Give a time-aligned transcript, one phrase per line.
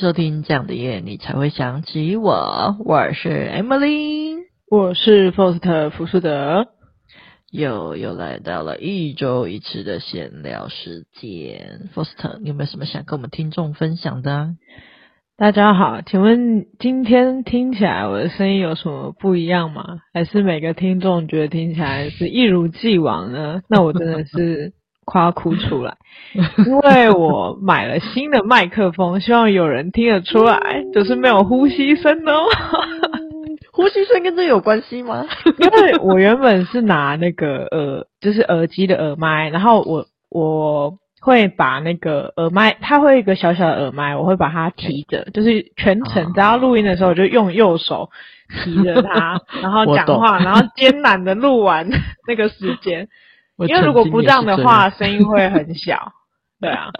[0.00, 2.74] 收听这样的夜，你才会想起我。
[2.86, 4.34] 我是 Emily，
[4.70, 6.68] 我是 Faust 福士德，
[7.50, 11.90] 又又来到了一周一次的闲聊时间。
[11.94, 14.54] Faust，你有没有什么想跟我们听众分享的？
[15.36, 19.98] 大家好，请问今天听起来我的声音有什么不一样吗？
[20.14, 23.60] 还是每个听众觉得听起来是一如既往呢？
[23.68, 24.72] 那我真的是。
[25.10, 25.96] 夸哭出来，
[26.64, 32.44] 因为我买了新的麦克风，希望有人听得出来，就是没有呼吸声哦。
[33.72, 35.26] 呼吸声跟这有关系吗？
[35.58, 48.10] 因为我原本是拿那个耳，就是耳机的耳麦，然后我我会把那个耳麦，它会一个小小的耳麦，我会把它提着，就是全程只要录音的时候，我就用右手
[48.62, 51.88] 提着它，然后讲话，然后艰难的录完
[52.28, 53.08] 那个时间。
[53.66, 56.12] 因为如果不这样的话，声音会很小。
[56.60, 56.90] 对啊，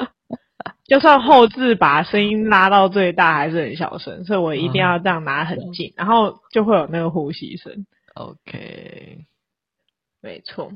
[0.87, 7.87] 就算后置把声音拉到最大，还是很小声，所以我一定要这样拿很近，然后就会有那个呼吸声。
[8.15, 9.27] OK，
[10.21, 10.73] 没错。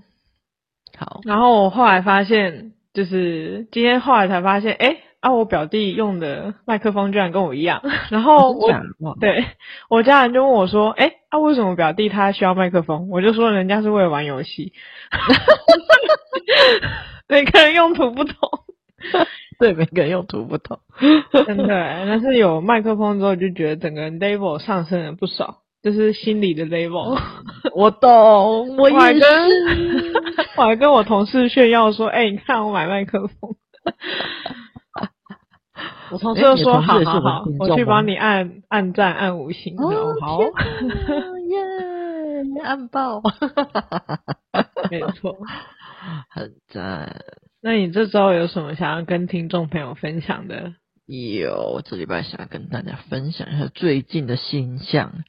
[0.96, 7.80] 好，然后我后来发现，就是今天后来才发现，诶啊，我表弟用的麦克风居然跟我一样，
[8.10, 8.70] 然后我
[9.18, 9.46] 对
[9.88, 13.08] 我家人就问我说，诶啊，为什么表弟他需要麦克风？
[13.08, 14.74] 我就说人家是为了玩游戏。
[17.26, 18.36] 每个人用途不同，
[19.58, 20.78] 对，每个人用途不同，
[21.46, 21.66] 真的。
[22.06, 27.18] 但是有麦克风之后，就觉得整个人 level 上升了不少，就是心理的 level。
[27.74, 29.22] 我懂，我也是。
[30.58, 33.32] 我还跟我同事炫耀说：“哎、欸，你看我买麦克风。”
[36.10, 39.76] 我同事就说：“好好好，我去帮你按按赞按五星。
[39.78, 40.40] 哦”好。
[42.62, 43.20] 按爆，
[44.90, 45.36] 没错，
[46.30, 47.24] 很赞。
[47.62, 50.74] 那你这周有什么想要跟听众朋友分享的？
[51.06, 55.24] 有，我这礼拜想要跟大家分享一下最近的星象。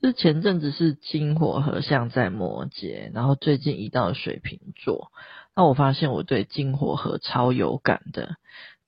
[0.00, 5.10] 就是前阵子是金火合相在摩羯，然后最近移到水瓶座。
[5.56, 8.36] 那我发现我对金火合超有感的。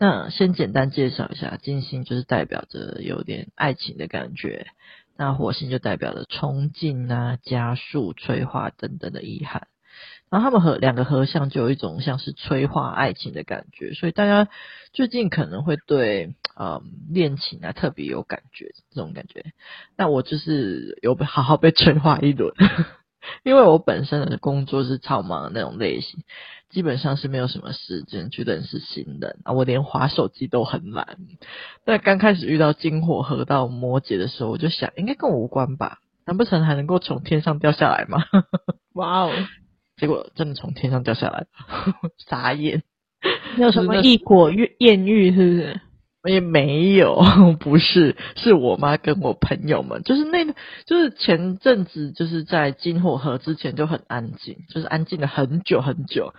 [0.03, 4.69] 那先简单介绍一下，金星就是代表着有点爱情的感觉。
[5.19, 9.69] 那火星就代表了冲劲啊、加速、催化等等的意涵，
[10.31, 14.49] 然后他们合两个合相就有一种像是催化爱情的感觉，所以大家
[14.94, 16.81] 最近可能会对嗯
[17.11, 19.53] 恋情啊特别有感觉这种感觉。
[19.99, 22.55] 那我就是有被好好被催化一轮。
[23.42, 26.20] 因为我本身的工作是超忙的那种类型，
[26.69, 31.19] 基本上是没有什么时间去认识新人啊，我连滑手机都很懒。
[31.84, 35.98] 在刚开始遇到金火合到摩羯的时候，我就想应该跟我无关吧？
[36.26, 38.22] 难不成还能够从天上掉下来吗？
[38.94, 39.32] 哇哦！
[39.97, 41.47] 结果真的从天上掉下来，
[42.28, 42.82] 傻眼。
[43.58, 45.81] 有什么异果艳遇是不是？
[46.25, 47.22] 也没有，
[47.60, 50.54] 不是，是我妈跟我朋友们，就是那个，
[50.84, 56.34] 就是前阵子就是在金火合之前就很安静，就是安静了很久很久。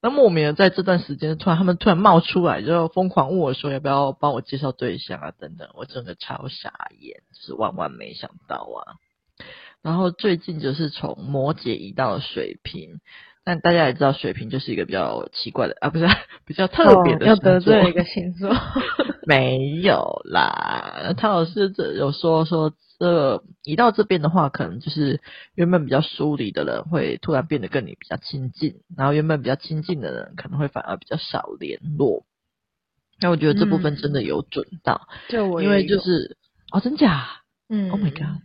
[0.00, 8.96] 那莫名的在这段时间，突然他们突然冒出来，就疯狂问我说要不要帮我介绍对象啊等等，我真的超傻眼，是万万没想到啊。
[9.82, 13.00] 然后最近就是从摩羯移到了水瓶。
[13.48, 16.06] 但大家也知道，水瓶就是一个比较奇怪的啊，不是
[16.44, 17.50] 比较特别的星座。
[17.50, 18.54] 要得罪一个星座？
[19.26, 25.22] 没有啦，他老师这有说说，这个一到这边的话，可能就是
[25.54, 32.26] 原本比较疏离的人会突然变得跟你比较亲近，然后原本比较亲近的人可能会反而比较少联络。
[33.18, 36.36] 那我觉得这部分真的有准到，就、嗯、我因为就是
[36.70, 37.26] 哦，真假？
[37.70, 38.42] 嗯，Oh my god，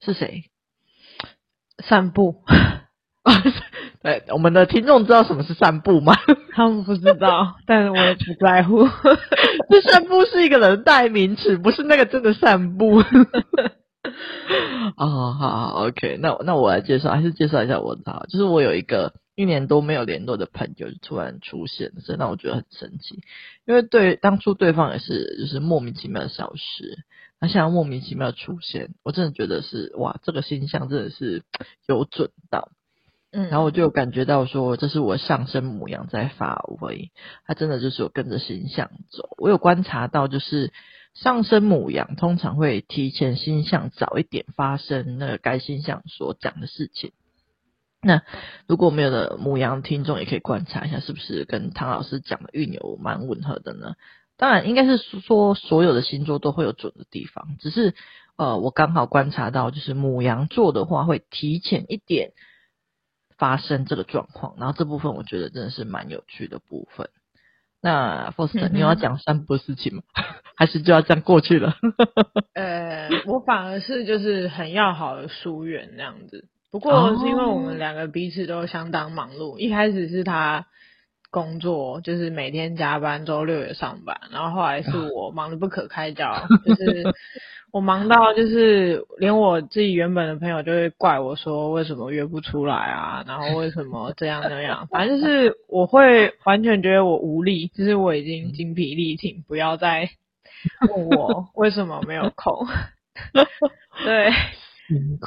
[0.00, 0.50] 是谁？
[1.78, 2.42] 散步。
[4.06, 6.14] 对，我们的听众知道什么是散步吗？
[6.54, 8.86] 他们不知道，但是我也不在乎。
[9.68, 13.02] 这散步是一个人代名词，不是那个真的散步。
[14.96, 23.24] 哦，好好，OK，那那我来介绍，还是介绍一下我的，就是我有一个一年多没有联络的朋友，就突然出现，所以让我觉得很神奇。
[23.66, 26.98] 因为对当初对方也是就是莫名其妙的消失，
[27.40, 31.42] 那现在莫名其妙的出现，我真的觉得是哇，这个星象真的是
[31.88, 32.70] 有准到。
[33.38, 37.10] 嗯，然后我就有感觉到说，这是我上升母羊在发威，
[37.44, 39.28] 它真的就是有跟着星象走。
[39.36, 40.72] 我有观察到，就是
[41.12, 47.12] 上升母羊通常会提前星象早一点发生那个该星象所讲的事情。
[48.00, 48.22] 那
[48.66, 53.96] 如果没有的母羊听众，也可以观察一下，是不是跟唐老师讲的运有蛮吻合的呢？
[54.38, 57.94] 当然，应该是说所有的星座都会有准的地方，只是
[58.36, 62.32] 呃，我刚好观察到，就是母羊座的话会提前一点。
[63.38, 67.08] 发生这个状况，然后这部分我觉得真的是蛮有趣的部分。
[67.82, 70.02] 那 Foster，你有要讲散步的事情吗？
[70.56, 71.74] 还是就要这样过去了？
[72.54, 76.48] 呃，我反而是就是很要好的疏远那样子。
[76.70, 80.66] 不过是因为我们两个彼此都相当忙碌，一开始是他
[81.30, 86.32] 工作就是每天加班，周六也上班，然后后来是我忙得不可开交，
[86.64, 87.04] 就是。
[87.72, 100.08] 我忙到就是连我自己原本的朋友就会怪我说，为什么约不出来啊，然后为什么这样那样，反正就是我会完全觉得我无力，就是我已经精疲力尽，不要再
[100.88, 102.66] 问我为什么没有空。
[104.06, 104.30] 对，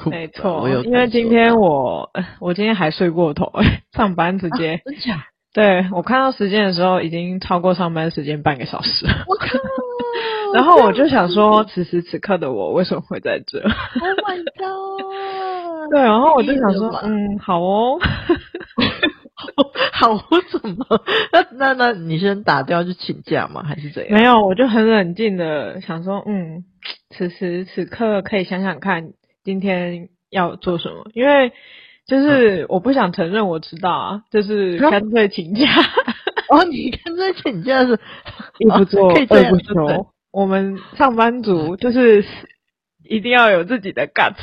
[0.09, 2.09] 没错，因为今天我
[2.39, 3.51] 我今天还睡过头，
[3.91, 4.81] 上班直接，
[5.11, 9.05] 啊、对，我看到时间的时候已经超过上班时间半个小时。
[9.05, 9.11] 了！
[10.53, 15.91] 然后我就想说，此时此刻的我为什么会在这？Oh my god！
[15.91, 17.99] 对，然后我就想说，嗯，好哦，
[19.93, 20.85] 好，我怎么？
[21.31, 23.63] 那那那你先打掉去请假吗？
[23.63, 24.13] 还是怎样？
[24.13, 26.63] 没有，我就很冷静的想说，嗯，
[27.09, 29.13] 此时此刻可以想想看，
[29.43, 31.09] 今天要做什么？
[31.13, 31.51] 因为
[32.09, 35.67] 就是我不想承认我知道啊，就是干脆请假。
[36.49, 37.99] 哦，你干脆请假是
[38.57, 40.07] 一不做二不休。
[40.31, 42.25] 我们上班族就是
[43.03, 44.35] 一定要有自己的 guts，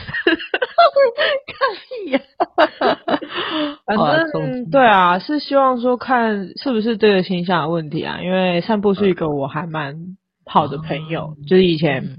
[1.47, 2.21] 看戏呀。
[3.85, 3.97] 反
[4.33, 8.21] 正对啊，是希望说看是不是这个形象的问题啊。
[8.23, 12.19] 因为散步是一个我还蛮好的朋友，就是以前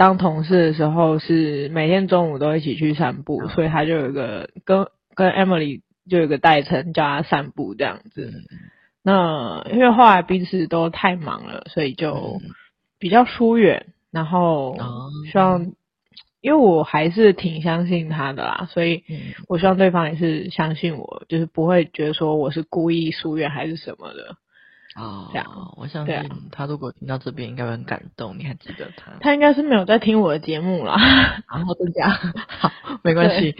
[0.00, 8.32] 当同事的时候是每天中午都一起去散步，所以他就有一个跟跟 Emily 就有一个代称叫他散步这样子。
[9.02, 12.40] 那因为后来彼此都太忙了，所以就。
[13.02, 14.76] 比较疏远，然后
[15.32, 15.74] 希望，嗯、
[16.42, 19.04] 因为我还是挺相信他的啦，所以
[19.48, 24.36] 我希望对方也是相信我，就是不会觉得说我是故意疏远还是什么的。
[24.96, 26.14] 哦，这样，我相信
[26.50, 28.38] 他如果听到这边应该会很感动。
[28.38, 29.12] 你还记得他？
[29.20, 30.96] 他应该是没有在听我的节目啦。
[31.52, 32.10] 然后这样，
[32.48, 32.70] 好，
[33.02, 33.54] 没关系。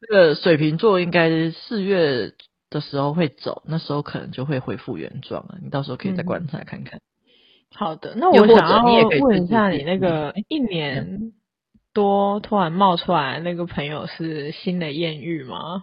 [0.00, 2.32] 这个水瓶座应该四月
[2.70, 5.58] 的时候会走，那时候可能就会恢复原状了。
[5.62, 6.98] 你到时候可以再观察看看。
[6.98, 7.00] 嗯
[7.74, 11.32] 好的，那我想要问一下你那个一年
[11.92, 15.82] 多突然冒出来那个朋友是新的艳遇吗？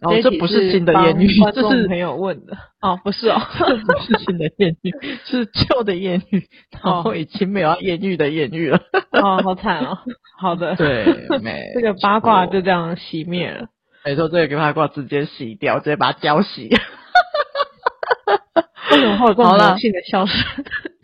[0.00, 2.56] 哦，这不是新的艳遇，这是朋友问的。
[2.82, 4.90] 哦，不是哦， 这不是新的艳遇，
[5.24, 6.46] 是旧的艳遇，
[6.82, 8.80] 然后已经没有艳遇的艳遇了。
[9.12, 9.98] 哦，好 惨哦。
[10.38, 11.04] 好的，对，
[11.40, 13.68] 没这个八卦就这样熄灭了。
[14.04, 16.68] 没错，这个八卦直接洗掉，直接把它浇洗。
[18.94, 20.36] 为什么会有这种魔性的笑声？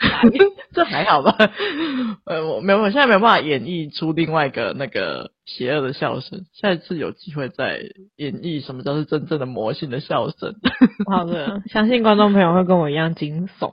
[0.73, 1.37] 这还好吧？
[2.25, 6.45] 呃，我没有，我现在没有办法演绎出另外一个那个邪恶的笑声。
[6.53, 7.81] 下一次有机会再
[8.17, 10.55] 演绎什么叫做真正的魔性的笑声。
[11.11, 13.73] 好的，相信观众朋友会跟我一样惊悚。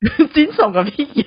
[0.34, 1.24] 惊悚个屁呀！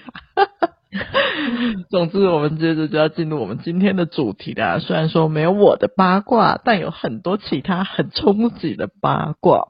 [1.89, 4.79] 总之，我们接着就要进入我们今天的主题啦。
[4.79, 9.69] 虽然说没有我的八卦，但有很多其他很冲击的八卦。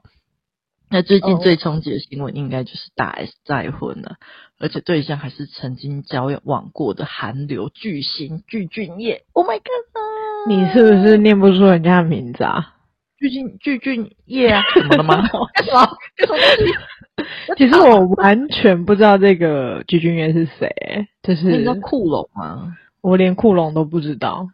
[0.90, 4.16] 那最近最冲击的新闻应该就是大 S 再婚了，
[4.58, 9.22] 而且对象还是曾经交往过的韩流巨星具俊晔。
[9.32, 10.48] Oh my god！
[10.48, 12.74] 你是不是念不出人家的名字啊？
[13.18, 14.62] 具俊具俊晔啊？
[14.74, 15.28] 怎么了吗？
[15.54, 15.86] 干 什么？
[16.16, 16.74] 干 什么？
[17.58, 22.76] 其实我完全不知道这个具俊晔是谁，就是你知道酷龙吗？
[23.02, 24.48] 我连库龙都不知道。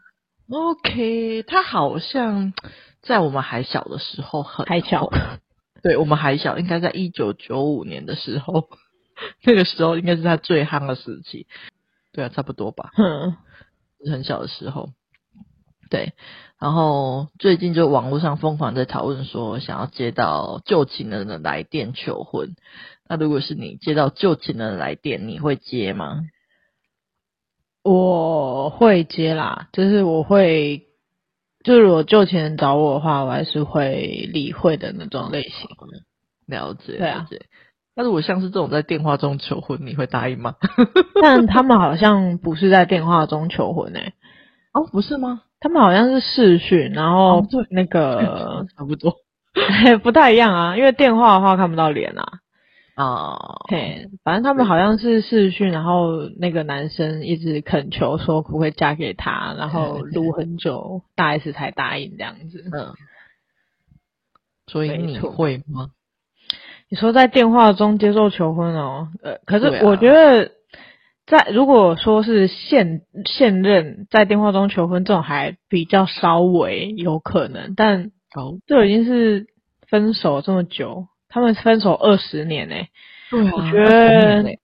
[0.50, 2.53] OK，他好像
[3.03, 5.11] 在我们还小的时候很还小。
[5.85, 8.71] 对，我们还小，应该在一九九五年的时候，
[9.45, 11.47] 那个时候应该是他最夯的时期。
[12.11, 12.91] 对啊，差不多吧。
[12.97, 13.37] 嗯，
[14.11, 14.88] 很小的时候。
[15.91, 16.14] 对，
[16.59, 22.57] 然后最近就网络上疯狂在讨论说，想要接到旧情人的来电求婚。
[23.07, 26.23] 那如果是你接到旧情人的来电，你会接吗？
[27.83, 30.94] 我会接啦，就是我会。
[31.64, 35.66] 就是如果旧情人找我的话，我还是会理会的那种类型。
[36.47, 37.40] 了解，了解。
[37.97, 40.54] 但是我像是这种在电话中求婚，你会答应吗？
[41.23, 44.12] 但他们好像不是在电话中求婚诶、欸。
[44.73, 45.42] 哦，不是吗？
[45.61, 49.14] 他们好像是视讯，然后那个、哦、 差不多，
[50.02, 50.76] 不太一样啊。
[50.76, 52.25] 因为电话的话看不到脸啊。
[52.97, 62.65] 哦，嘿，反正他们好像是试训，然后那个男生一直恳求说可不可以嫁给他，然后录很久，大 S 才答应这样子。
[62.73, 62.95] 嗯，
[64.69, 65.89] 所以你会吗？
[66.89, 69.09] 你说在电话中接受求婚哦？
[69.23, 70.53] 呃，可是我觉得
[71.27, 79.49] 在如果说是现现任在电话中求婚这种还比较稍微有可能，但哦，这已经是
[79.89, 81.09] 分手这么久。
[81.35, 82.88] 他们分手二十年呢、欸，
[83.29, 84.59] 对啊，我觉得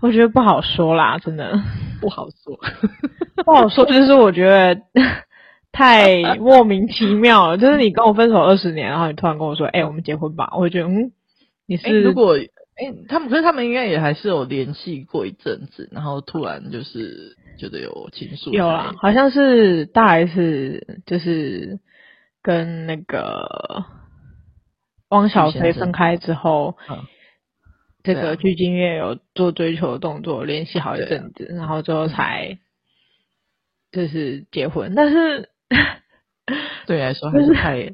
[0.00, 1.60] 我觉得不好说啦，真的
[2.00, 2.58] 不好说，
[3.44, 3.84] 不好说。
[3.84, 4.80] 就是我觉得
[5.70, 7.58] 太莫名其妙了。
[7.58, 11.12] 就是你跟我分手二十年，然后你突然跟我说：“哎、欸，我们结婚吧。”我会觉得，嗯，
[11.66, 12.38] 你是、欸、如果
[12.76, 18.52] 哎、欸，他们可是他们应该也还是有联系过一阵子，然后突然就是觉得有情愫。
[18.52, 21.78] 有啊，好像是大 S 就是
[22.42, 23.84] 跟那个
[25.10, 26.76] 汪小菲分开之后。
[28.02, 32.56] 这个鞠婧祎有做追求的动作，联系好一阵子，然后最后才
[33.92, 34.94] 就是结婚。
[34.94, 35.50] 但是
[36.86, 37.90] 对来说还是太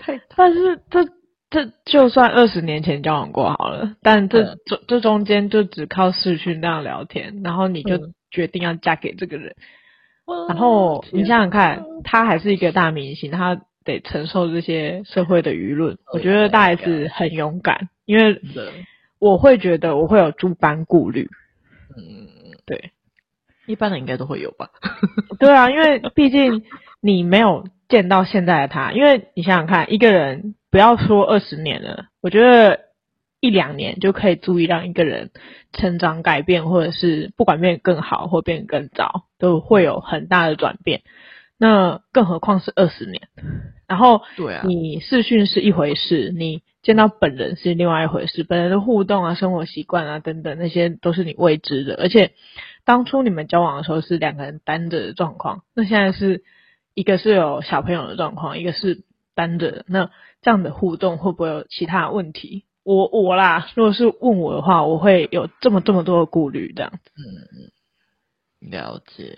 [0.00, 1.04] 太， 但是这
[1.50, 9.54] 这就算二十年前交往过好了，但这这这中间就只靠视讯那样聊天，然后你就决定要嫁给这个人，
[10.48, 15.98] 然后你想想看，他还是一个大明星，他得承受这些社会的舆论。
[16.12, 18.40] 我觉得大 S 很勇敢，因为。
[19.20, 21.28] 我会觉得我会有诸般顾虑，
[21.96, 22.28] 嗯，
[22.64, 22.92] 对，
[23.66, 24.70] 一般的应该都会有吧？
[25.40, 26.62] 对啊，因为毕竟
[27.00, 32.78] 你没有见到现在的他，因为你想想看，一个人不要说二十年了，我觉得
[33.40, 35.32] 一两年就可以足以让一个人
[35.72, 41.02] 成长改变，或者是不管变得更好或变得更糟，都会有很大的转变。
[41.58, 43.22] 那更何况是二十年，
[43.88, 46.62] 然后对啊，你视讯是一回事，你。
[46.80, 51.96] 见到本人是另外一回事，本人的互动啊、生活习惯啊等等，那些都是你未知的。
[51.96, 52.32] 而且
[52.84, 56.44] 当初你们交往的时候是两个人单着的状况，那现在是
[56.94, 59.02] 一个是有小朋友的状况，一个是
[59.34, 59.84] 单着的。
[59.88, 60.08] 那
[60.40, 62.64] 这样的互动会不会有其他问题？
[62.84, 67.10] 我我啦，如果是问我的话，我会有这么这么多的顾虑，这样子。
[68.62, 69.36] 嗯，了解。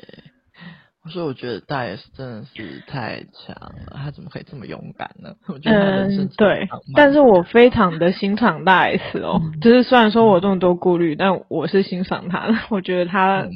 [1.08, 5.34] 所以我觉得大 S 真的是太强了，他怎么可以这么勇敢呢？
[5.48, 12.54] 我觉得他人生嗯，对，但是我非常的欣赏大 S 哦，嗯、就是虽然说我这么多顾虑，但我是欣赏他的。
[12.68, 13.46] 我觉得他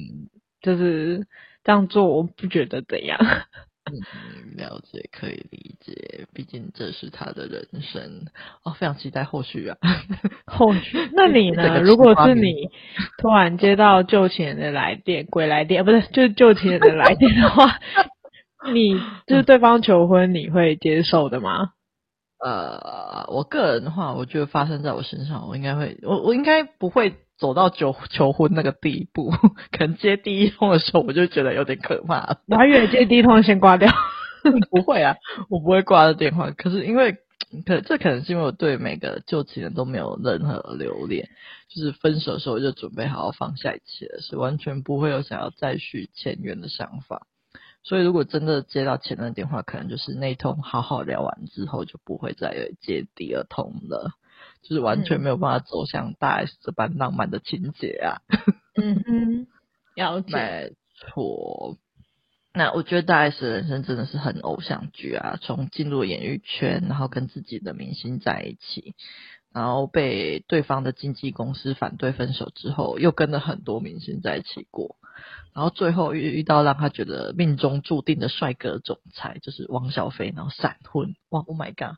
[0.62, 1.26] 就是
[1.62, 3.18] 这样做，我不觉得怎样。
[3.92, 8.26] 嗯，了解，可以理解，毕竟这是他的人生
[8.62, 9.76] 哦，非常期待后续啊。
[10.46, 10.96] 后续？
[11.12, 11.80] 那你呢？
[11.80, 12.70] 如果是你
[13.18, 17.78] 突然接到旧情人的来电，鬼来电，不是，就是旧情人的来电的话，
[18.72, 21.72] 你就是对方求婚，你会接受的吗？
[22.42, 27.16] 呃，我个人的话，我觉得发生在我身上，我应该会，我我应该不会。
[27.44, 29.30] 走到求求婚那个地步，
[29.70, 32.40] 可能接第一通的时候我就觉得有点可怕了。
[32.48, 33.92] 我还以为接第一通先挂掉，
[34.70, 35.14] 不会啊，
[35.50, 36.50] 我不会挂的电话。
[36.52, 37.18] 可是因为
[37.66, 41.28] 可这可能是因为我对每个旧情人都没有任何留恋，
[41.68, 47.26] 就是分手的时候我就准备好好放下一切了，是完全不会有想要再续前缘的想法。
[47.82, 54.12] 所以如果真的接到前任的电话，可能就是那一通好好聊完之后就不会再接第二通了。
[54.64, 58.22] 就是完全没有办法走向大 S 这般浪漫的情节啊！
[58.74, 59.46] 嗯哼，
[59.94, 60.36] 了解。
[60.36, 61.76] 没错。
[62.56, 65.38] 那我觉得大 S 的人生真的是很偶像剧啊！
[65.42, 68.94] 从进入演艺圈，然后跟自己的明星在一起，
[69.52, 74.94] 然后被对方的经纪公司反对分手之后，又跟了很多明星在一起过，
[75.52, 81.16] 然后最后遇遇到让他觉得命中注定的帅哥总裁，就是汪小菲，然后闪婚。
[81.30, 81.96] 哇，Oh my god！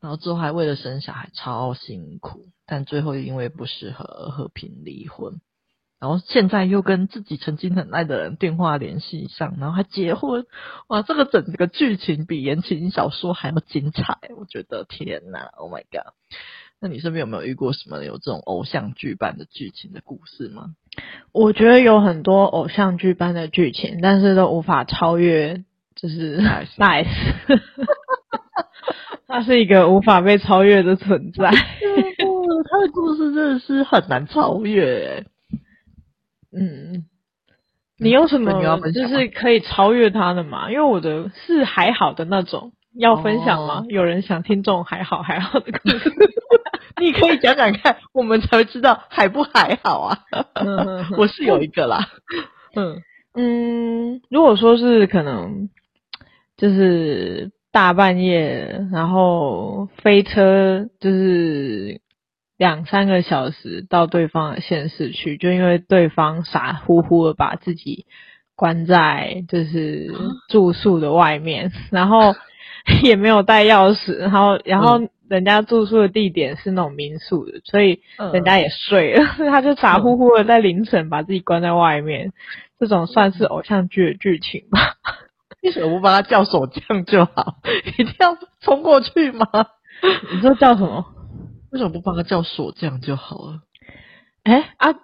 [0.00, 5.40] 然后之后还为了生小孩超辛苦，但最后因为不适合而和平离婚。
[6.00, 10.46] 然后现在又跟自己曾经很爱的人电话联系上，然后还结婚。
[10.88, 16.14] 哇，这个整个剧情比言情小说还要精彩，我觉得天呐，Oh my god！
[16.80, 20.74] 那你身边有没有遇过什么有这种偶像剧般的剧情的故事吗？
[21.32, 25.62] 我觉得有很多偶像剧般的剧情，但是都无法超越，
[25.94, 26.38] 就是
[26.78, 27.02] 大
[29.30, 35.24] 他是一个无法被超越的存在，他的故事真的是很难超越。
[36.52, 37.04] 嗯，
[37.96, 38.50] 你有什么
[38.90, 40.68] 就是可以超越他的吗？
[40.68, 43.84] 因为我的是还好的那种，要分享吗？
[43.84, 46.12] 哦、有人想听这种还好还好的故事，
[47.00, 50.18] 你可以讲讲看，我们才会知道还不还好啊。
[50.54, 52.08] 嗯、我是有一个啦，
[52.74, 53.00] 嗯
[53.34, 55.68] 嗯，如果说是可能，
[56.56, 57.52] 就是。
[57.72, 62.00] 大半夜，然后飞车就是
[62.58, 68.06] 两三个小时到对方的县市去，就因为对方傻乎乎的把自己
[68.56, 70.12] 关在就是
[70.48, 72.34] 住宿的外面，然后
[73.02, 78.00] 也没有带钥匙，然后然后人家住宿的地点是那种民宿的，所以
[78.32, 82.32] 人家也睡了， 他就傻乎乎的在凌晨把自己关在外面，
[82.80, 84.96] 这种算是偶像剧的剧情吧。
[85.64, 87.56] 为什么不帮他叫锁匠就好？
[87.98, 89.46] 一定要冲过去吗？
[90.32, 91.04] 你说叫什么？
[91.72, 93.60] 为什么不帮他叫锁匠就好了？
[94.44, 94.94] 哎啊，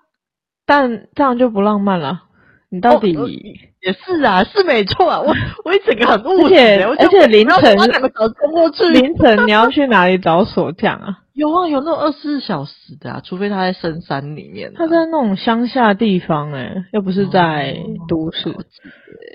[0.66, 2.22] 但这样就不浪漫了。
[2.68, 5.20] 你到底、哦、也是啊，是没错啊。
[5.20, 5.32] 我
[5.64, 11.18] 我一整个很误解，而且凌晨两个小时冲过去，凌晨你要去哪里找锁匠啊？
[11.34, 14.72] 有啊，有那种二十四小时的啊，除非他在深山里面。
[14.75, 17.76] 他在那种乡下地方哎、欸，又不是在
[18.08, 18.48] 都市。
[18.50, 18.64] 哦、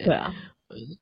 [0.03, 0.33] 对啊，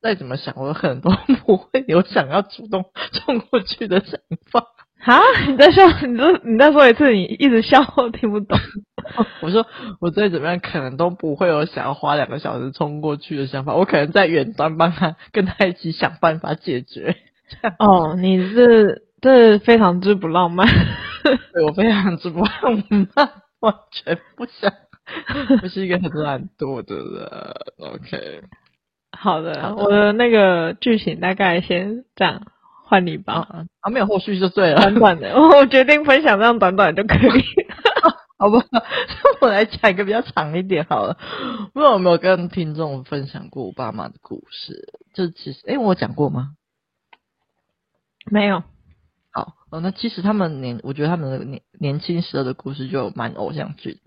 [0.01, 1.09] 再怎么想，我可能都
[1.45, 4.19] 不会有想要主动 冲过去的想
[4.51, 4.65] 法。
[5.05, 5.17] 啊！
[5.47, 5.87] 你在笑？
[6.05, 8.59] 你说你再说一次，你一直笑，我听不懂。
[9.41, 9.65] 我说
[10.01, 13.73] 我再怎么样，可能都不会有想要花两个小时冲过去的想法。
[13.75, 17.15] 我可能在远端帮他跟他一起想办法解决。
[17.79, 20.67] 哦，你是这非常之不浪漫。
[21.53, 22.83] 对，我非常之不浪
[23.15, 23.29] 漫，
[23.61, 24.71] 完全不想。
[25.63, 27.93] 我是一个很懒惰的人。
[27.93, 28.41] OK，
[29.19, 32.41] 好的，好的，我的那个剧情大概先这样。
[32.89, 34.81] 换你吧啊，啊，没有后续就对了。
[34.81, 37.43] 短短的， 我决定分享这样短短就可以，
[38.39, 38.65] 好吧？
[39.41, 41.15] 我来讲一个比较长一点好了。
[41.71, 44.91] 不知道有没有跟听众分享过我爸妈的故事？
[45.13, 46.53] 就其实，哎、欸，我讲过吗？
[48.25, 48.63] 没有。
[49.31, 53.99] 好，哦，那其实他们年，我觉得他们的年年轻时候的故事就蛮偶像剧的。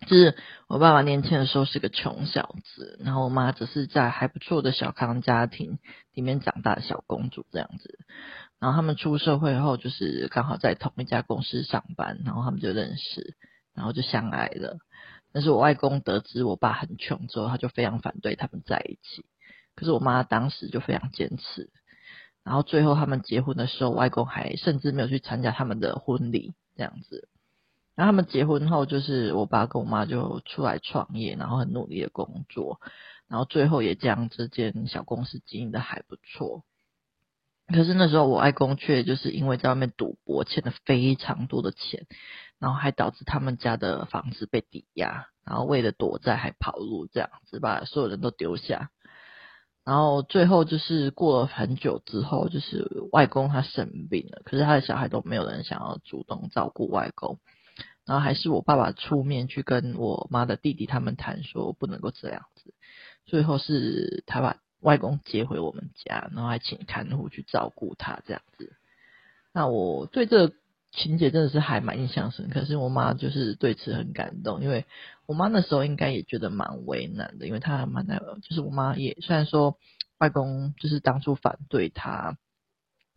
[0.00, 0.36] 就是
[0.68, 5.78] 我爸爸年轻的时候是个穷小子，然后我妈只是在还不错的小康家庭
[6.12, 7.98] 里面长大的小公主这样子。
[8.58, 13.36] 然后他们出社会后，就是刚好在同一家公司上班，然后他们就认识，
[13.74, 14.76] 然后就相爱了。
[15.32, 19.24] 但是我外公得知我爸很穷之后，他就非常反对他们在一起。
[19.74, 21.70] 可是我妈当时就非常坚持，
[22.44, 27.28] 然后最后他们结婚的时候，外公还甚至没有去参加他们的婚礼这样子。
[27.96, 32.78] 然后他们结婚后，就是我爸跟我妈就出来创业，然后很努力的工作，
[33.26, 36.64] 然后最后也将这间小公司经营的还不错。
[37.68, 42.06] 可是那时候我外公却就是因为在外面赌博，欠了非常多的钱，
[42.60, 48.90] 然后还导致他们家的房子被抵押，然后为了躲债还跑路，这样子把所有人都丢下。
[49.84, 57.38] 然后最后就是过了很久之后，就是外公他生病了，可是他的小孩都没有人想要主动照顾外公。
[58.06, 62.72] 然后还是我爸爸出面去跟我妈的弟弟他们谈，说不能够这样子。
[63.26, 68.72] 最后是他把外公接回我们家，然后还请看护去照顾他这样子。
[69.52, 70.54] 那我对这个
[70.92, 74.84] 情节真的是还蛮印象深刻，可是我妈就是对此很感动，因为
[75.26, 79.76] 我妈那时候应该也觉得蛮为难的，因为她还蛮难，就是我妈也虽然说
[80.18, 82.38] 外公就是当初反对她，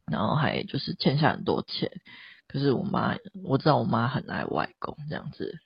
[0.08, 1.92] 然后还就是欠下很多钱。
[2.52, 5.60] 可是我妈，我知道我妈很爱外公这样子，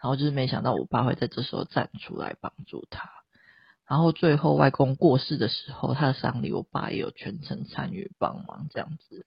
[0.00, 3.10] 然后就是没想到我爸会在这时候站出来帮助他，
[3.88, 9.26] 然后最后外公过世的时候，他的丧礼我爸也有全程参与帮忙这样子，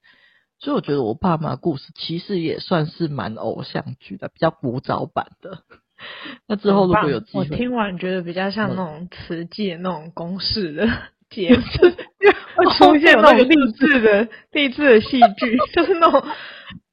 [0.59, 5.63] 所以我觉得我爸妈的故事其实也算是蛮偶像剧的，比较古早版的。
[6.47, 10.87] 那之后如果有机会，我听完觉得比较像那种慈济那种公式的
[11.29, 11.61] 节目，
[12.55, 16.23] 会出现那种励志的励志的戏剧，就是那种。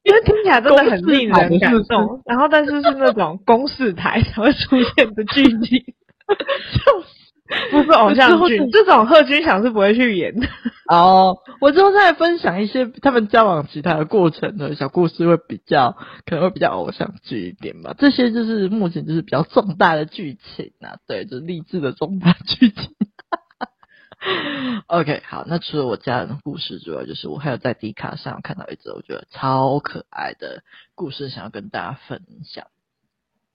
[0.03, 5.79] 因为听起来真的很令人感动，然后但是是那种公示台才会出现的剧情，
[6.73, 10.47] 就是不是偶像剧，这种贺军翔是不会去演的。
[10.87, 17.93] 哦，我之后再分享一些他们交往其他的过程的小故事，会比较可能会比较偶像剧一点吧。
[17.97, 22.89] 这些就是目前就是比较重大的剧情啊，对，就是励志的重大剧情。
[24.85, 32.67] OK，好，那除了我家人的故事之外，就是我还有在 D 卡上看到一则我觉得超可爱的故事，想要跟大家分享。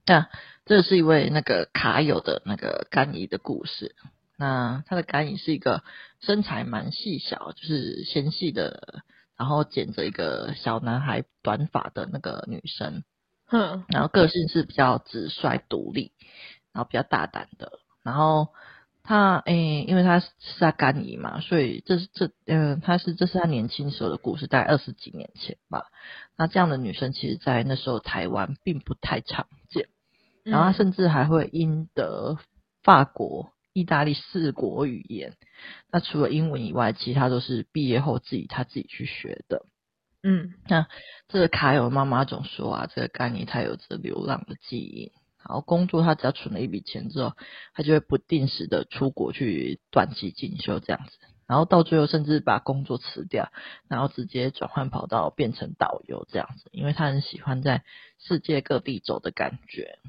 [0.05, 0.27] 那
[0.65, 3.95] 这是一位那个卡友的那个干姨的故事。
[4.37, 5.83] 那他的干姨是一个
[6.19, 9.03] 身材蛮细小，就是纤细的，
[9.37, 13.03] 然后剪着一个小男孩短发的那个女生。
[13.49, 16.11] 嗯，然后个性是比较直率独立，
[16.73, 18.49] 然后比较大胆的，然后。
[19.07, 20.27] 他诶、欸，因为他是
[20.59, 25.85] 他干姨嘛，所以这是这嗯、呃，他是这是他年轻时候的故事，大概二十几年前吧。
[26.37, 29.87] 那这样的女生，其实，在那时候台湾并不太常见。
[30.43, 32.37] 然后她甚至还会英德
[32.83, 35.37] 法国、意大利四国语言。
[35.89, 39.67] 那除了英文以外，其他都是毕业后自己她自己去学的。
[40.21, 40.85] 嗯，那
[41.29, 45.11] 这个卡友妈妈总说啊，这个干姨她有着流浪的基因。
[45.47, 47.33] 然后工作，他只要存了一笔钱之后，
[47.73, 51.11] 他就会不定时的出国去短期进修这样子。
[51.47, 53.49] 然后到最后，甚至把工作辞掉，
[53.87, 57.83] 然后直接转换跑道变成导游这样子，因为他很喜欢在
[58.19, 59.99] 世界各地走的感觉。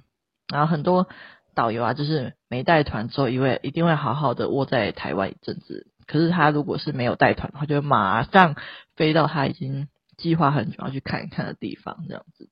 [0.49, 1.09] 然后很多
[1.55, 5.87] 导游啊，就是没带团之后，因为一定会好好的窝在台湾一阵子。
[6.07, 8.57] 可是他如果是没有带团的话，就马上
[8.97, 12.49] 飞到他已经计划很久要去看一看的地方这样子。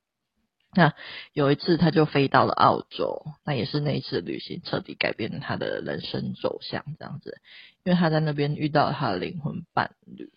[0.77, 0.95] 那
[1.33, 7.41] 有一次，他就飞到了澳洲，那也是那一次旅行彻底改变了他的人生走向，这样子，
[7.83, 10.31] 因为他在那边遇到了他的灵魂伴侣。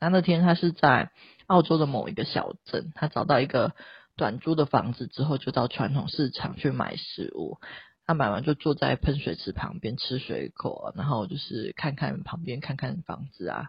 [0.00, 1.10] 那那天他是在
[1.46, 3.72] 澳洲的某一个小镇，他找到一个
[4.16, 7.58] 短租的房子之后，就到传统市场去买食物。
[8.06, 13.68] 他买完就坐在喷水池旁边吃水果，然后就是看看旁边，看看房子啊。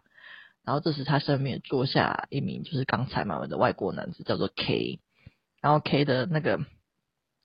[0.66, 5.00] 然后这时他身边坐下一名就是刚才买完的外国男子，叫做 K。
[5.66, 6.60] 然后 K 的那个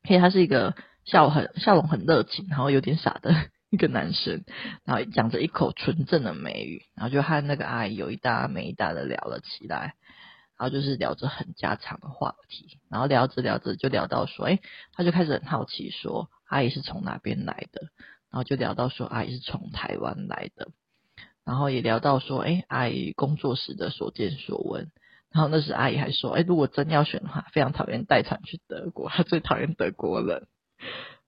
[0.03, 3.35] K，他是一个笑很笑容很热情，然后有点傻的
[3.71, 4.45] 一个男生，
[4.85, 9.95] 然后讲着一口纯正的美语，然后就和那个阿姨有一搭没一搭的聊了起来，
[10.59, 14.59] 然后就是聊着很家常的话题，然后聊着聊着就聊到说，哎，
[14.93, 17.89] 他就开始很好奇说，阿姨是从哪边来的，
[18.31, 20.69] 然后就聊到说，阿姨是从台湾来的，
[21.47, 24.91] 然后也聊到说，哎，阿姨工作时的所见所闻。
[25.33, 30.47] 然后那时阿姨还说：“哎，如果真要选的话，非常讨厌带团去德国，她最讨厌德国人。”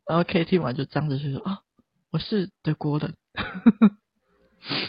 [0.08, 1.58] 然后 K 听完就张着就说：“哦，
[2.10, 3.14] 我是德国人。”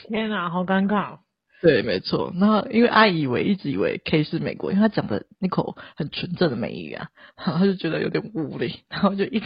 [0.10, 1.20] 天哪，好尴尬。
[1.62, 2.34] 对，没错。
[2.36, 9.42] 然后因为阿姨以为一直以为 K 是美国，因为他讲的那口很纯正的美语啊，然后他就觉得有点无理，然后就一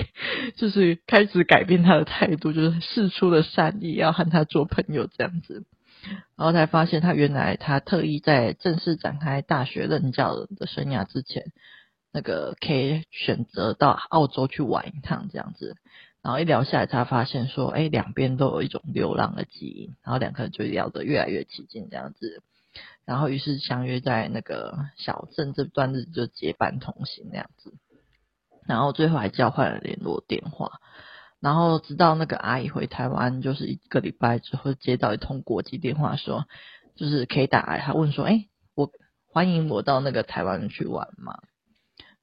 [0.56, 5.66] 就是开始改变他的态度，就是释出了善意，要和他做朋友这样子。
[6.36, 11.52] 然后才发现，他原来他特意在正式展开大学任教的生涯之前，
[12.12, 15.78] 那个可以选择到澳洲去玩一趟这样子。
[16.22, 19.96] 然后一聊下来，他发现说，哎，两边都有一种流浪的基因。
[20.04, 22.44] 然后两个人就聊得越来越起劲这样子。
[23.06, 27.74] 然后于是相约在那个小镇这段日子就结伴同行那样子。
[28.68, 30.82] 然后最后还交换了联络电话。
[31.40, 36.46] 然后直到那个阿姨回台湾，就是一个礼拜之后接到一通国际电话说，
[36.96, 38.92] 就是可以打来，他问说，哎，我
[39.32, 41.40] 欢迎我到那个台湾去玩嘛？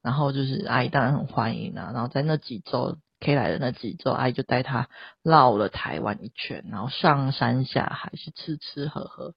[0.03, 1.93] 然后就是阿姨当然很欢迎啊。
[1.95, 4.89] 然后在那几周 K 来的那几周，阿姨就带他
[5.23, 9.35] 绕了台湾一圈，然后上山下海是吃吃喝喝。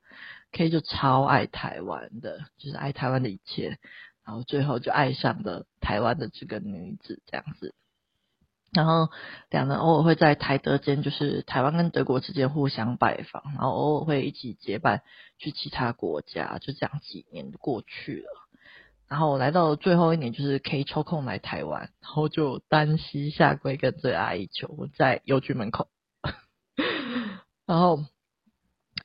[0.52, 3.78] K 就超爱台湾的，就是爱台湾的一切，
[4.26, 7.76] 然后最后就爱上了台湾的这个女子，这样子。
[8.74, 9.10] 然后
[9.50, 15.02] 两人偶尔会在台德间，就是台湾跟德国之间互相拜访，然后偶尔会一起结伴
[15.38, 18.30] 去其他国家，就这样几年过去了。
[19.08, 25.88] 然后来到最后一年，就是可以抽空来台湾，然后就单膝下跪跟这阿姨求婚在邮局门口。
[27.66, 28.04] 然后，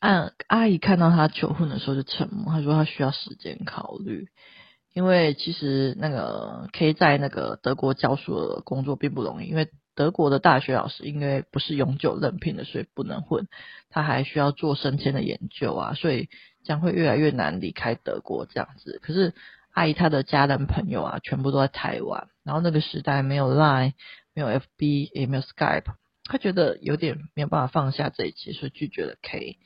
[0.01, 4.27] 按阿姨看到他求婚的时候就沉默，他说他需要时间考虑。
[4.93, 13.47] 因为其实那个 K 在那个德国教书的工作并不容易，因为德国的大学老师因为不是永久任聘的，所以不能混，
[13.91, 16.29] 他还需要做升迁的研究啊，所以
[16.65, 19.01] 将会越来越难离开德国这样子。
[19.03, 19.35] 可是
[19.73, 23.95] 阿姨她的家人朋友啊，全部都在台湾，然后那个时代没有 Line，
[24.35, 29.57] 没有 FB，也没有 Skype，他觉得有点没有办法放下这一切，所以拒绝了 K。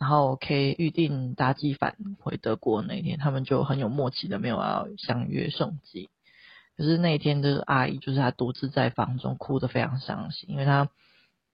[0.00, 6.08] 然后 K 预定搭机返回德国那一天，他们就很有默契的没有要相约送机。
[6.78, 10.88] 可是那一天的阿姨就是她独自在房中哭得非常伤心，因为她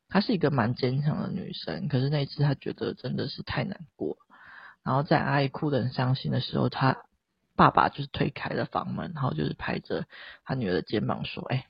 [0.09, 4.17] 她是一个蛮坚强的女生，可是那一次她觉得真的是太难过。
[4.85, 6.99] 然后在阿姨哭得很伤心的时候，她
[7.57, 10.07] 爸爸就是推开了房门，然后就是拍着
[10.45, 11.67] 她女儿的肩膀说：“哎。”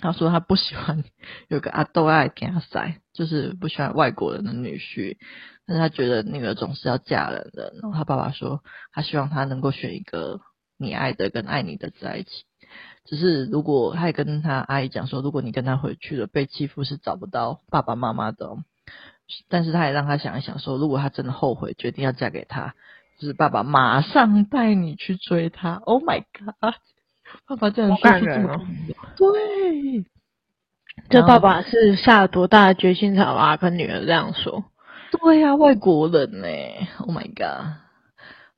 [0.00, 1.02] 他说他不喜欢
[1.48, 5.16] 有个阿豆爱给他塞，就是不喜欢外国人的女婿，
[5.66, 7.72] 但是他觉得那个总是要嫁人的。
[7.82, 10.40] 然后他爸爸说，他希望他能够选一个
[10.76, 12.44] 你爱的跟爱你的在一起。
[13.04, 18.58] 只是如果他也跟他阿姨讲说，如果你跟他回去了，被欺负是找不到爸爸妈妈的哦。
[19.48, 22.74] 但是他也让他想一想说，如果他真的后悔决定要嫁给他，
[23.18, 25.74] 就是爸爸马上带你去追他。
[25.84, 26.74] Oh my god！
[27.46, 28.66] 爸爸这样说是这么
[29.16, 30.04] 对，
[31.08, 34.64] 这爸爸是下了多大的决心才把跟女儿这样说？
[35.10, 36.46] 对呀、啊，外国人呢
[36.98, 37.78] ？Oh my god！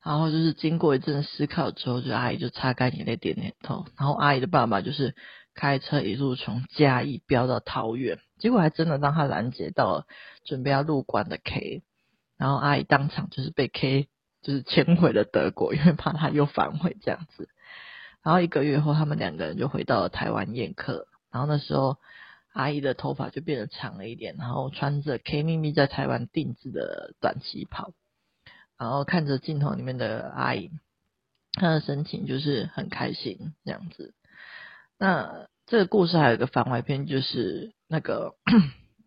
[0.02, 3.84] 然后就是经过一阵思考之后，就阿姨就擦干眼泪，点点头。
[3.96, 5.14] 然后阿姨的爸爸就是
[5.54, 10.06] 开车一路从嘉义飙到桃园，结果还真的让他拦截到了
[10.44, 11.82] 准备要入关的 K。
[12.36, 14.08] 然后阿姨当场就是被 K
[14.42, 17.48] 就是牵回了德国，因为怕他又反悔这样子。
[18.22, 21.06] 然后一个月后，他们两个人就回到了台湾宴客。
[21.30, 21.96] 然后那时候，
[22.52, 27.92] 阿姨的头发就变得长了一点，然后穿着 K 秘密在台湾定制的短旗袍，
[28.76, 30.70] 然后看着镜头里面的阿姨，
[31.52, 34.12] 她的神情就是很开心这样子。
[34.98, 38.34] 那这个故事还有一个番外篇，就是那个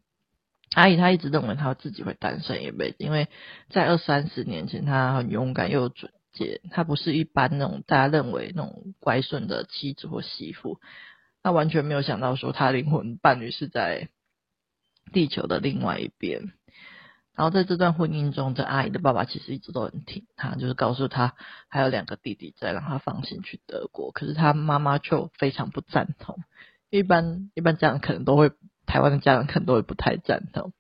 [0.74, 3.28] 阿姨她一直认为她自己会单身一辈子，因为
[3.70, 6.12] 在二三十年前，她很勇敢又准。
[6.34, 10.80] 姐，她不是一般那种大家认为那种乖顺的妻子或媳妇，
[11.42, 14.10] 她完全没有想到说她灵魂伴侣是在
[15.12, 16.52] 地球的另外一边。
[17.36, 21.34] 然后在这段婚姻中，这阿姨的爸爸其实一直都很挺她，就是告诉她
[21.68, 24.12] 还有两个弟弟在，让她放心去德国。
[24.12, 26.38] 可是她妈妈就非常不赞同。
[26.92, 28.52] 一般一般家长可能都会，
[28.86, 30.74] 台湾的家长可能都会不太赞同。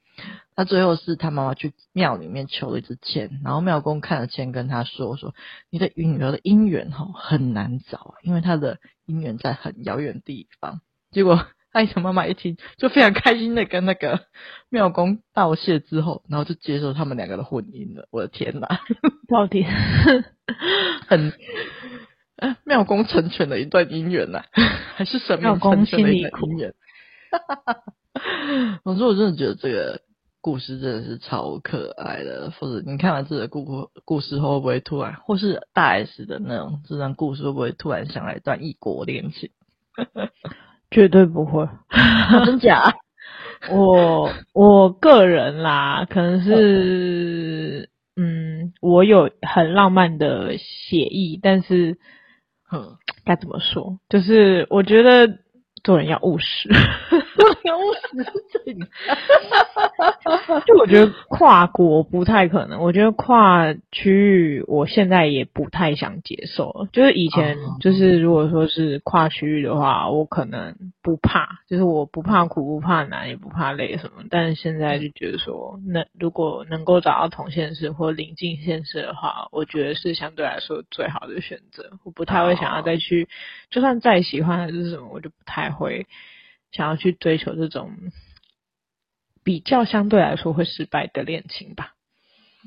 [0.55, 5.33] 那最后是他妈妈去庙里面求了一支签，然后庙公看了签，跟他说：“说
[5.71, 14.27] 你的女儿的姻缘哈很难找，因为她的姻缘在很遥远地方。”结果阿姨的妈妈一听，就非常开心的跟那个
[14.69, 18.07] 庙公道谢之后，然后就接受他们两个的婚姻了。
[18.11, 18.79] 我的天哪，
[19.27, 19.65] 到底
[21.07, 21.33] 很
[22.63, 24.43] 庙公成全了一段姻缘呐，
[24.95, 26.73] 还是神明成全了一段姻缘？
[27.31, 28.79] 哈哈哈哈。
[28.83, 30.01] 总之，我真的觉得这个。
[30.43, 39.51] 故事真的是超可爱的，或者你看完这个故故事后，会不会突然，或是大 S 的那种这段故事，会不会突然想来一段异国恋情？
[40.91, 41.69] 绝对不会，
[42.45, 42.93] 真假？
[43.71, 51.97] 我我个人啦，可能是嗯，我有很浪漫的写意，但是，
[52.69, 53.97] 嗯，该怎么说？
[54.09, 55.39] 就是我觉得
[55.85, 56.69] 做人要务实。
[57.63, 58.87] 要务实是这样，
[60.65, 66.87] 就我觉得跨国不太可能，我觉得跨区域我现在也不太想接受。
[66.91, 74.23] 就是以前，就是如果说是跨区域的话，我可能不怕，就是我不怕苦，不怕难，也不怕累什么。
[74.29, 81.91] 但是现在就觉得说，那如果能够找到同县市或邻近县市的话，我觉得是相对来说最好的选择。
[82.03, 83.27] 我不太会想要再去，
[83.69, 86.05] 就算再喜欢还是什么，我就不太会。
[86.75, 87.91] 想要去追求这种
[89.43, 91.93] 比较相对来说会失败的恋情吧。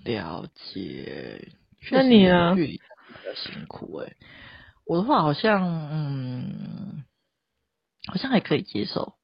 [0.04, 1.48] 了解。
[1.90, 2.54] 那你呢？
[2.56, 2.78] 比
[3.24, 4.16] 较辛苦哎、欸。
[4.86, 7.04] 我的话好像嗯，
[8.06, 9.14] 好像还可以接受，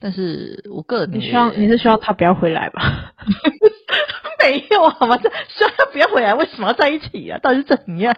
[0.00, 3.14] 但是我个人你希望你是希望他不要回来吧？
[4.42, 5.16] 没有好吗？
[5.18, 7.38] 这希望他不要回来，为什么要在一起啊？
[7.38, 8.16] 到底是怎样？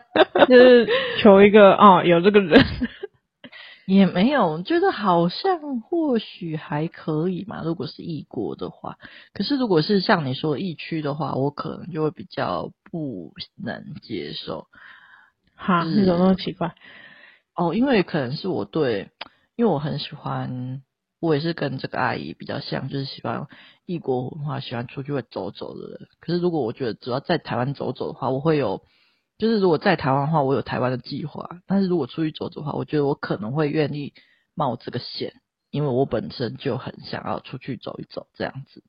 [0.48, 0.86] 就是
[1.20, 2.64] 求一个哦，有这个人。
[3.94, 8.98] 也没有觉得好像或许还可以嘛，如果是异国的话。
[9.32, 14.66] 可是如果是像你说异区的话，我可能就会比较不能接受。
[15.54, 16.74] 哈，你怎么那么奇怪？
[17.54, 19.10] 哦，因为可能是我对，
[19.56, 20.82] 因为我很喜欢，
[21.18, 23.46] 我也是跟这个阿姨比较像，就是喜欢
[23.86, 26.08] 异国文化，喜欢出去会走走的人。
[26.20, 28.82] 可是如果我觉得只要在台湾走走的话，我会有。
[29.38, 34.12] 就是如果在台湾的话，我有台湾的计划；但是如果出去走走的话，我觉得我可能会愿意
[34.54, 35.34] 冒这个险，
[35.70, 38.82] 因为我本身就很想要出去走一走这样子。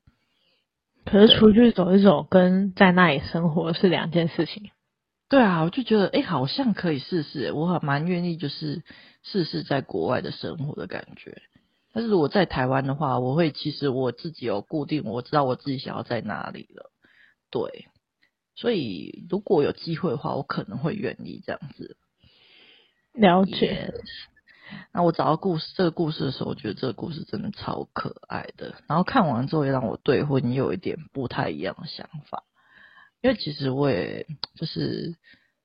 [1.06, 4.70] 可是出去走一走跟在那里生活是两件事情。
[5.28, 8.82] 对啊，我就觉得哎、欸，好像可以试试，我还蛮愿意就是
[9.22, 11.40] 试试在国外的生活的感觉。
[11.92, 16.90] 但是如果在台湾的话，我会其实我自己有固定，我知道我自己想要在哪里了。
[17.50, 17.86] 对。
[18.60, 21.96] 所以，如果有机会的话，我可能会愿意这样子。
[23.14, 23.94] 了解。
[24.92, 28.74] 那我找到故事这个故事的时候，我觉得这个故事真的超可爱的。
[28.86, 32.44] 然后看完之后，也让我对婚姻有一点不太一样的想法。
[33.22, 35.16] 因为其实我也就是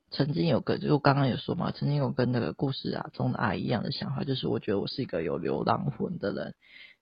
[0.09, 6.55] 曾经有个，就刚刚有说嘛，曾经有跟那个故事啊中的阿姨一样的想法，就是我觉得我是一个有流浪魂的人，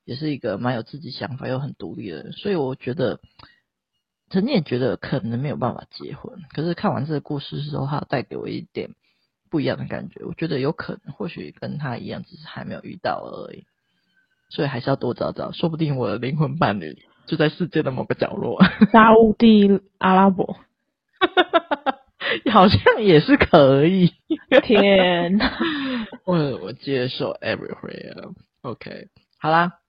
[0.05, 2.31] 也是一个蛮有自己想法又很独立的人。
[2.31, 3.19] 所以我觉得。
[4.33, 8.89] 曾经也觉得可能没有办法结婚，可是看完这个故事之后，他带给我一点
[9.51, 10.23] 不一样的感觉。
[10.25, 13.65] 我觉得有可能，或许跟他一样，只是还没有遇到而已。
[14.49, 18.59] 所以还是要多找找，说不定我的灵魂伴侣就在世界的某个角落。
[18.91, 20.57] 沙乌地阿拉伯，
[22.51, 24.13] 好像也是可以。
[24.63, 25.51] 天哪，
[26.25, 28.33] 我我接受 everywhere。
[28.63, 29.82] OK，好啦。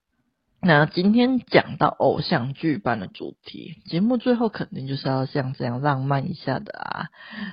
[0.67, 7.07] 那今天讲到偶像剧般的主题，节目最后肯定就是要像这样浪漫一下的啊！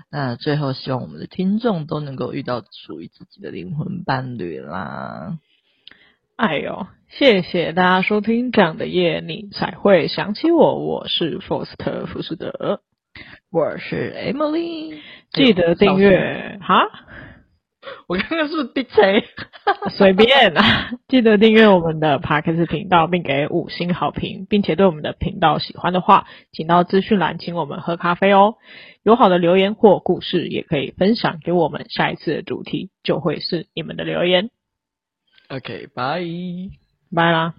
[0.10, 5.38] 那最后希望我们的听众都能够遇到属于自己的灵魂伴侣啦！
[6.38, 10.80] 哎呦，谢谢大家收听这样的夜，你才会想起我。
[10.80, 12.82] 我是 Foster ·福斯德，
[13.52, 15.00] 我是 Emily，
[15.34, 16.88] 记得订阅哈。
[18.08, 19.26] 我刚刚是 DJ，
[19.98, 20.91] 随便啊。
[21.08, 28.56] 记得订阅我们的 Parkers 频道，并给五星好评，并且对我们的频道喜欢的话，请到资讯栏请我们喝咖啡哦。
[29.04, 31.88] 有好的留言或故事，也可以分享给我们。
[31.89, 34.52] 下一次的主题就会是你们的留言。
[35.50, 36.22] OK，拜
[37.13, 37.56] 拜啦。